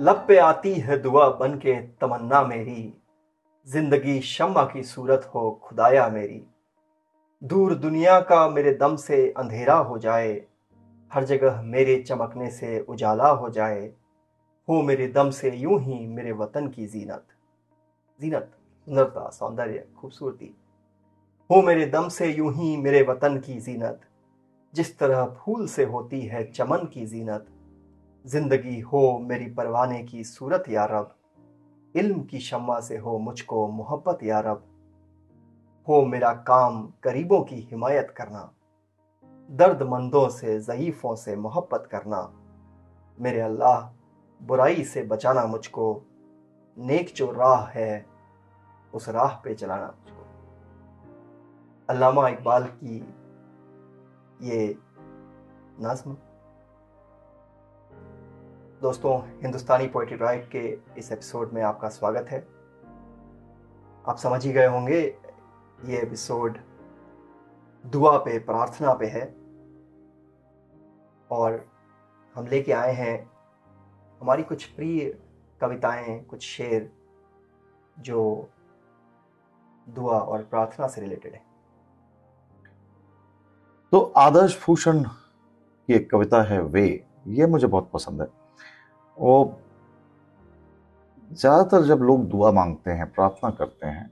[0.00, 2.94] लब पे आती है दुआ बन के, तमन्ना मेरी।
[3.66, 6.42] ज़िंदगी शम्मा की सूरत हो, खुदाया मेरी।
[7.42, 10.46] दूर दुनिया का मेरे दम से अंधेरा हो जाए,
[11.12, 13.92] हर जगह मेरे चमकने से उजाला हो जाए,
[14.68, 17.26] हो मेरे दम से यूँ ही मेरे वतन की जीनत।
[18.20, 18.50] जीनत,
[18.88, 20.54] सुंदरता, सौंदर्य, खूबसूरती।
[21.50, 24.00] हो मेरे दम से यूँ ही मेरे वतन की जीनत,
[24.74, 27.46] जिस तरह फूल से होती है चमन की जीनत।
[28.26, 31.14] ज़िंदगी हो मेरी परवाने की सूरत, या रब।
[31.96, 34.64] इल्म की शम्मा से हो मुझको मोहब्बत, या रब।
[35.88, 38.52] हो मेरा काम गरीबों की हिमायत करना।
[39.50, 42.32] दर्दमंदों से, ज़यीफ़ों से मोहब्बत करना।
[43.20, 43.80] मेरे अल्लाह,
[44.46, 46.02] बुराई से बचाना मुझको।
[46.76, 48.06] नेक जो राह है,
[48.94, 50.26] उस राह पे चलाना मुझको।
[51.88, 52.98] अल्लामा इकबाल की
[54.42, 54.78] ये
[55.80, 56.16] नज्म।
[58.82, 62.48] दोस्तों, हिंदुस्तानी पोइट्री राइट के इस एपिसोड में आपका स्वागत है।
[64.06, 65.18] आप समझ ही गए होंगे,
[65.84, 66.58] ये एपिसोड
[67.86, 69.36] दुआ पे, प्रार्थना पे है।
[71.30, 71.68] और
[72.34, 73.30] हम लेके आए हैं
[74.20, 75.18] हमारी कुछ प्रिय
[75.60, 76.92] कविताएँ, कुछ शेर,
[78.00, 78.48] जो
[79.88, 81.42] दुआ और प्रार्थना से रिलेटेड है।
[83.92, 85.04] तो आदर्श भूषण
[85.86, 88.47] की एक कविता है वे, ये मुझे बहुत पसंद है।
[89.18, 89.60] वो
[91.30, 94.10] ज़्यादातर जब लोग दुआ मांगते हैं, प्रार्थना करते हैं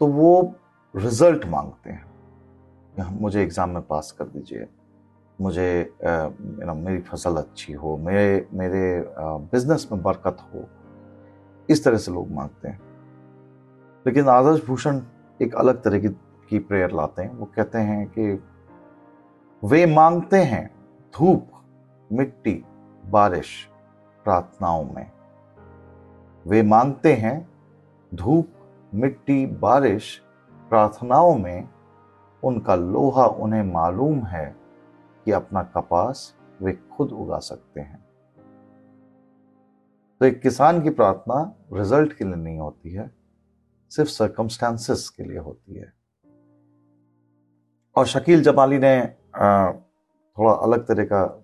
[0.00, 0.54] तो वो
[0.94, 2.04] रिज़ल्ट मांगते हैं
[2.94, 4.66] कि मुझे एग्ज़ाम में पास कर दीजिए।
[5.38, 8.80] मुझे नो मेरी फ़सल अच्छी हो, मेरे मेरे
[9.52, 10.64] बिज़नेस में बरकत हो।
[11.68, 12.80] इस तरह से लोग मांगते हैं।
[14.06, 15.00] लेकिन आदर्श भूषण
[15.40, 16.08] एक अलग तरह की
[16.50, 18.32] की प्रेयर लाते हैं। वो कहते हैं कि
[19.62, 20.66] वे मांगते हैं
[21.14, 21.50] धूप,
[22.10, 22.62] मिट्टी,
[23.04, 23.48] बारिश
[24.28, 25.10] प्रार्थनाओं में।
[26.46, 27.48] वे मांगते हैं,
[28.14, 28.48] धूप,
[28.94, 30.22] मिट्टी, बारिश,
[30.68, 31.68] प्रार्थनाओं में
[32.42, 34.56] उनका लोहा उन्हें मालूम है
[35.24, 38.04] कि अपना कपास वे खुद उगा सकते हैं।
[40.20, 43.10] तो एक किसान की प्रार्थना रिज़ल्ट के लिए नहीं होती है,
[43.90, 45.92] सिर्फ़ सर्कमस्टांसिस के लिए होती है।
[47.96, 49.00] और शकील जमाली ने
[50.36, 51.42] थोड़ा अलग तरह का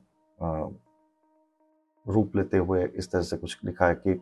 [2.06, 4.20] रूप लेते हुए इस तरह से कुछ लिखा है कि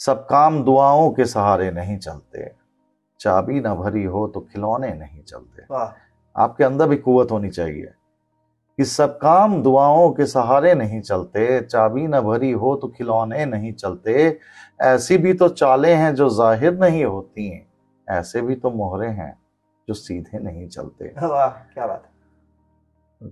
[0.00, 2.50] सब काम दुआओं के सहारे नहीं चलते।
[3.20, 5.62] चाबी ना भरी हो तो खिलौने नहीं चलते।
[6.36, 7.92] आपके अंदर भी कुवत होनी चाहिए
[8.78, 13.72] कि सब काम दुआओं के सहारे नहीं चलते चाबी न भरी हो तो खिलौने नहीं
[13.72, 14.38] चलते।
[14.82, 17.66] ऐसी भी तो चालें हैं जो ज़ाहिर नहीं होती हैं
[18.08, 19.32] ऐसे भी तो मोहरे हैं
[19.88, 23.30] जो सीधे नहीं चलते। वाह क्या बात है।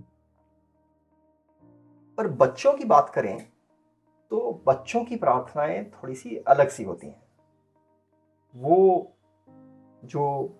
[2.17, 3.45] पर बच्चों की बात करें
[4.31, 7.21] तो बच्चों की प्रार्थनाएँ थोड़ी सी अलग सी होती हैं।
[8.55, 9.11] वो
[10.05, 10.55] जो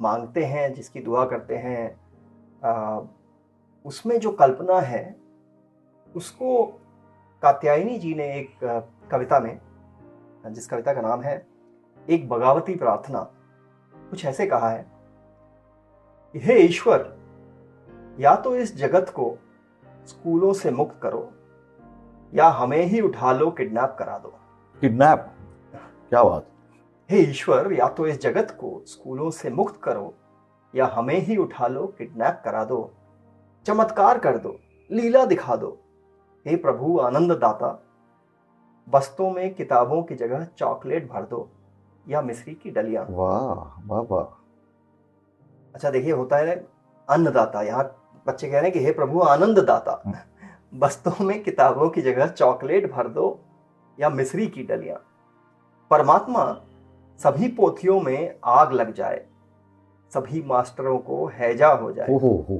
[0.00, 2.00] मांगते हैं जिसकी दुआ करते हैं
[2.64, 3.00] आ,
[3.84, 5.16] उसमें जो कल्पना है
[6.16, 6.66] उसको
[7.42, 8.58] कात्यायनी जी ने एक
[9.10, 9.60] कविता में
[10.46, 11.46] जिस कविता का नाम है
[12.10, 13.32] एक बगावती प्रार्थना
[13.94, 14.86] कुछ ऐसे कहा है
[16.36, 17.18] हे ईश्वर
[18.20, 19.38] या तो इस जगत को
[20.06, 21.32] स्कूलों से मुक्त करो
[22.34, 24.34] या हमें ही उठा लो किडनैप करा दो।
[24.80, 25.26] किडनैप?
[26.10, 26.46] क्या बात।
[27.10, 30.14] हे ईश्वर या तो इस जगत को स्कूलों से मुक्त करो
[30.74, 32.90] या हमें ही उठा लो किडनैप करा दो।
[33.66, 34.56] चमत्कार कर दो
[34.90, 35.78] लीला दिखा दो।
[36.46, 37.82] हे प्रभु आनंद दाता
[38.88, 41.48] बस्तों में किताबों की जगह चॉकलेट भर दो
[42.08, 44.24] या मिश्री की डलिया। वाह वाह वाह।
[45.74, 46.66] अच्छा देखिए होता है
[47.08, 47.84] अन्नदाता। यहाँ
[48.26, 50.16] बच्चे कह रहे हैं कि हे प्रभु आनंद दाता। हम्म।
[50.72, 53.38] बस्तों में किताबों की जगह चॉकलेट भर दो
[53.98, 54.98] या मिश्री की डलिया।
[55.90, 56.44] परमात्मा
[57.20, 59.24] सभी पोथियों में आग लग जाए
[60.12, 62.58] सभी मास्टरों को हैजा हो जाए। हो, हो, हो।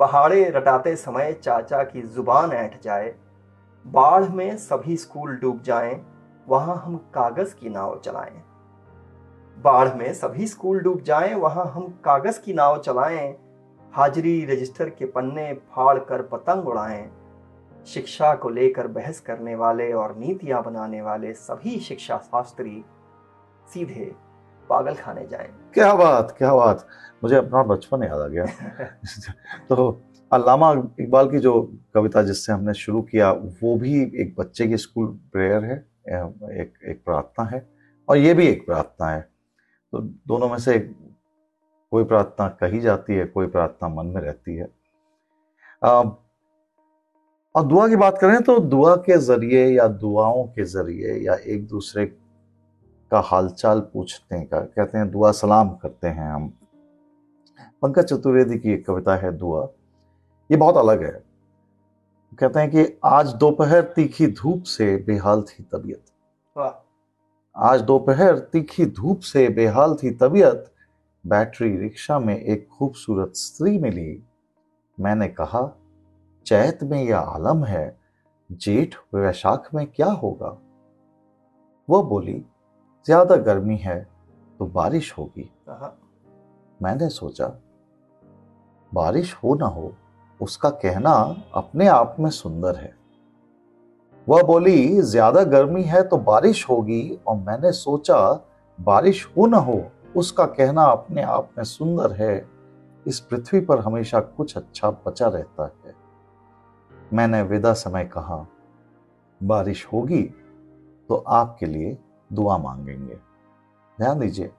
[0.00, 3.14] पहाड़े रटाते समय चाचा की ज़ुबान ऐठ जाए
[3.84, 6.00] बाढ़ में सभी स्कूल डूब जाएँ
[6.48, 8.42] वहाँ हम कागज़ की नाव चलाएँ।
[9.56, 13.36] बाढ़ में सभी स्कूल डूब जाएँ वहाँ हम कागज़ की नाव चलाएँ
[13.92, 17.08] हाजिरी रजिस्टर के पन्ने फाड़ कर पतंग उड़ाएँ
[17.86, 22.84] शिक्षा को लेकर बहस करने वाले और नीतियाँ बनाने वाले सभी शिक्षा शास्त्री
[23.68, 24.14] सीधे
[24.68, 26.86] पागल खाने जाएँ। क्या बात क्या बात।
[27.22, 28.44] मुझे अपना बचपन याद आ गया।
[29.68, 30.02] तो
[30.32, 35.06] अल्लामा इकबाल की जो कविता जिससे हमने शुरू किया वो भी एक बच्चे की स्कूल
[35.32, 35.76] प्रेयर है
[36.60, 37.68] एक एक प्रार्थना है
[38.08, 39.20] और ये भी एक प्रार्थना है।
[39.92, 40.78] तो दोनों में से
[41.90, 44.68] कोई प्रार्थना कही जाती है कोई प्रार्थना मन में रहती है।
[45.84, 46.02] आ,
[47.54, 51.66] और दुआ की बात करें तो दुआ के ज़रिए या दुआओं के ज़रिए या एक
[51.66, 52.06] दूसरे
[53.10, 56.48] का हालचाल पूछने का कहते हैं दुआ सलाम करते हैं हम।
[57.82, 59.68] पंकज चतुर्वेदी की एक कविता है दुआ।
[60.50, 61.24] ये बहुत अलग है।
[62.38, 66.04] कहते हैं कि आज दोपहर तीखी धूप से बेहाल थी तबीयत।
[67.56, 70.72] आज दोपहर तीखी धूप से बेहाल थी तबीयत।
[71.26, 74.22] बैटरी रिक्शा में एक खूबसूरत स्त्री मिली।
[75.00, 75.60] मैंने कहा
[76.48, 77.96] चैत में यह आलम है
[78.50, 80.56] जेठ वैशाख में क्या होगा?
[81.88, 82.34] वह बोली
[83.06, 83.98] ज़्यादा गर्मी है
[84.60, 85.50] तो बारिश होगी।
[86.80, 87.46] मैंने सोचा
[88.92, 89.92] बारिश हो ना हो
[90.40, 91.12] उसका कहना
[91.54, 92.92] अपने आप में सुंदर है।
[94.26, 98.18] वह बोली ज़्यादा गर्मी है तो बारिश होगी। और मैंने सोचा
[98.78, 99.82] बारिश हो ना हो
[100.16, 102.46] उसका कहना अपने आप में सुंदर है।
[103.06, 105.96] इस पृथ्वी पर हमेशा कुछ अच्छा बचा रहता है।
[107.12, 108.46] मैंने विदा समय कहा,
[109.40, 110.22] बारिश होगी
[111.10, 111.96] तो आपके लिए
[112.30, 113.14] दुआ मांगेंगे।
[113.98, 114.50] ध्यान दीजिए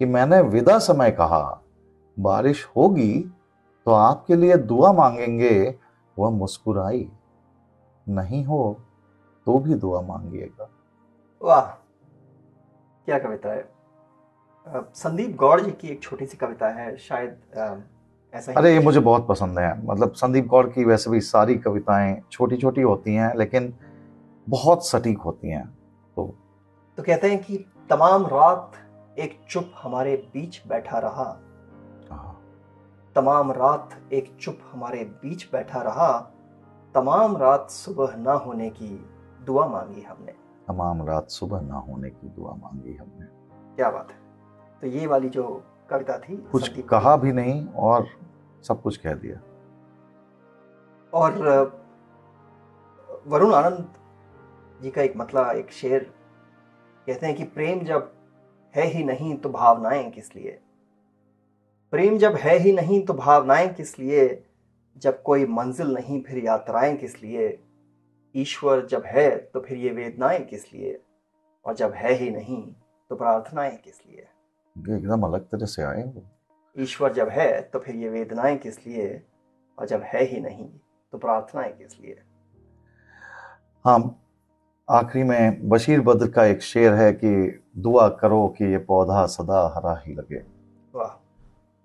[0.00, 1.60] कि मैंने विदा समय कहा,
[2.16, 3.20] बारिश होगी
[3.86, 5.78] तो आपके लिए दुआ मांगेंगे,
[6.16, 7.08] वह मुस्कुराई,
[8.06, 8.76] नहीं हो
[9.46, 10.68] तो भी दुआ मांगिएगा।
[11.40, 11.66] वाह,
[13.08, 13.68] क्या कविता है।
[14.94, 17.40] संदीप गौड़ जी की एक छोटी सी कविता है, शायद
[18.34, 22.22] ऐसा अरे ये मुझे बहुत पसंद है। मतलब संदीप गौड़ की वैसे भी सारी कविताएँ
[22.32, 23.74] छोटी छोटी होती हैं लेकिन
[24.48, 25.78] बहुत सटीक होती हैं।
[26.16, 26.34] तो
[26.96, 27.56] तो कहते हैं कि
[27.90, 28.72] तमाम रात
[29.18, 31.40] एक चुप हमारे बीच बैठा रहा।
[32.10, 32.40] हाँ।
[33.14, 36.30] तमाम रात एक चुप हमारे बीच बैठा रहा।
[36.94, 39.06] तमाम रात सुबह ना होने की
[39.46, 40.32] दुआ मांगी हमने।
[40.68, 43.26] तमाम रात सुबह ना होने की दुआ मांगी हमने।
[43.76, 44.16] क्या बात है।
[44.80, 48.06] तो ये वाली जो कविता थी कुछ कहा भी नहीं और
[48.64, 49.40] सब कुछ कह दिया।
[51.12, 51.32] और
[53.26, 53.94] वरुण आनंद
[54.82, 56.12] जी का एक मतलब एक शेर
[57.06, 58.12] कहते हैं कि प्रेम जब
[58.74, 60.58] है ही नहीं तो भावनाएँ किस लिए?
[61.92, 64.44] प्रेम जब है ही नहीं तो भावनाएँ किस लिए?
[64.96, 67.58] जब कोई मंजिल नहीं फिर यात्राएँ किस लिए?
[68.34, 71.00] ईश्वर जब है तो फिर ये वेदनाएँ किस लिए?
[71.64, 72.62] और जब है ही नहीं
[73.10, 74.26] तो प्रार्थनाएँ किस लिए?
[74.76, 76.24] एकदम अलग तरह से आए वो।
[76.76, 79.22] ईश्वर जब है तो फिर ये वेदनाएँ किस लिए
[79.78, 80.68] और जब है ही नहीं
[81.12, 82.16] तो प्रार्थनाएँ किस लिए?
[83.84, 84.20] हाँ
[84.88, 89.60] आखिरी में बशीर बद्र का एक शेर है कि दुआ करो कि ये पौधा सदा
[89.76, 90.42] हरा ही लगे।
[90.94, 91.20] वाह।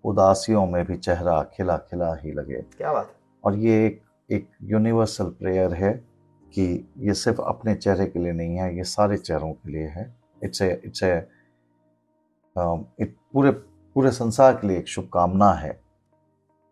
[0.03, 3.13] उदासियों में भी चेहरा खिला खिला ही लगे। क्या बात
[3.44, 5.92] और ये एक एक यूनिवर्सल प्रेयर है
[6.53, 6.63] कि
[6.97, 10.13] ये सिर्फ़ अपने चेहरे के लिए नहीं है ये सारे चेहरों के लिए है।
[10.44, 11.27] इट्स ए इट्स ए
[12.59, 13.51] पूरे
[13.95, 15.71] पूरे संसार के लिए एक शुभकामना है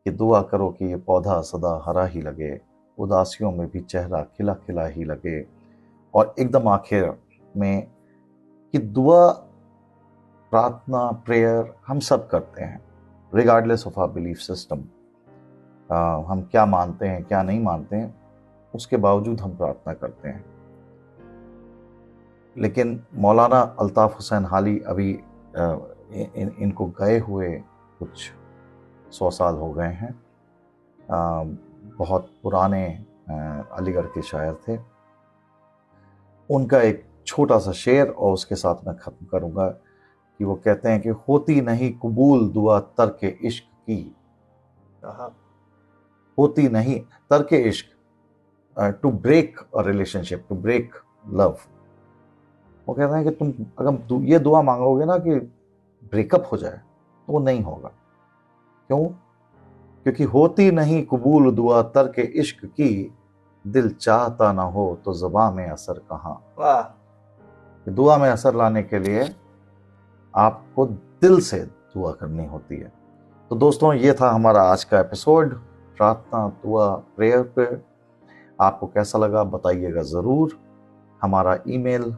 [0.06, 2.60] कि दुआ करो कि ये पौधा सदा हरा ही लगे,
[2.98, 5.46] उदासियों में भी चेहरा खिला खिला ही लगे
[6.14, 7.14] और एकदम आखिर
[7.58, 7.88] में
[8.74, 9.28] कि दुआ,
[10.52, 12.82] प्रार्थना, प्रेयर हम सब करते हैं
[13.34, 14.84] regardless of our belief system
[16.30, 18.16] हम क्या मानते हैं, क्या नहीं मानते हैं,
[18.74, 20.46] उसके बावजूद हम प्रार्थना करते हैं।
[22.58, 25.20] लेकिन मौलाना अल्ताफ़ हुसैन हाली अभी
[25.58, 27.50] इन, इनको गए हुए
[28.00, 28.32] कुछ
[29.12, 30.14] सौ साल हो गए हैं।
[31.98, 32.86] बहुत पुराने
[33.30, 34.78] अलीगढ़ के शायर थे।
[36.50, 41.02] उनका एक छोटा सा शेर और उसके साथ मैं ख़त्म करूँगा कि वो कहते हैं
[41.02, 44.16] कि होती नहीं कबूल दुआ तर्क इश्क की।
[46.38, 47.00] होती नहीं
[47.30, 47.86] तर्क इश्क
[49.02, 50.96] to break a relationship to break
[51.30, 51.58] love
[52.88, 55.36] वो कहते हैं कि तुम अगर ये दुआ मांगोगे ना कि
[56.12, 56.78] ब्रेकअप हो जाए
[57.28, 57.90] तो वो नहीं होगा।
[58.90, 59.06] क्यों?
[60.06, 63.14] क्योंकि होती नहीं कबूल दुआ तर के इश्क की।
[63.66, 66.94] दिल चाहता ना हो तो जबा में असर कहाँ?
[67.88, 69.30] दुआ में असर लाने के लिए
[70.34, 72.92] आपको दिल से दुआ करनी होती है।
[73.52, 75.54] तो दोस्तों ये था हमारा आज का एपिसोड
[75.98, 77.66] प्रार्थना दुआ प्रेयर पे।
[78.60, 80.58] आपको कैसा लगा बताइएगा ज़रूर।
[81.22, 82.16] हमारा email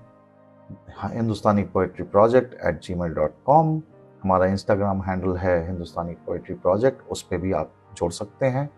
[1.03, 3.81] Hindustani poetry project at Gmail dot com
[4.23, 8.69] हमारा इंस्टाग्राम हैंडल है हिंदुस्तानी पोइट्री प्रोजेक्ट, उस पर भी आप जोड़ सकते हैं।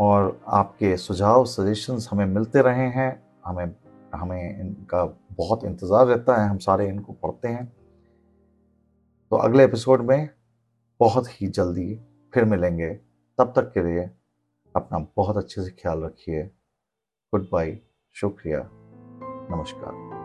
[0.00, 3.10] और आपके सुझाव सजेशंस हमें मिलते रहे हैं।
[3.46, 3.74] हमें
[4.14, 7.66] हमें इनका बहुत इंतज़ार रहता है, हम सारे इनको पढ़ते हैं।
[9.30, 10.28] तो अगले एपिसोड में
[11.00, 12.00] बहुत ही जल्दी
[12.34, 12.90] फिर मिलेंगे।
[13.38, 14.10] तब तक के लिए
[14.76, 16.42] अपना बहुत अच्छे से ख्याल रखिए।
[17.32, 17.78] गुड बाय
[18.12, 18.68] शुक्रिया,
[19.50, 20.17] नमस्कार।